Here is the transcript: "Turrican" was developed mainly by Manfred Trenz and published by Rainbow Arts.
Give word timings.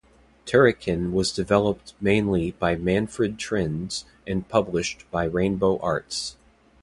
"Turrican" 0.47 1.11
was 1.11 1.31
developed 1.31 1.93
mainly 2.01 2.53
by 2.53 2.75
Manfred 2.75 3.37
Trenz 3.37 4.05
and 4.25 4.49
published 4.49 5.05
by 5.11 5.25
Rainbow 5.25 5.77
Arts. 5.77 6.37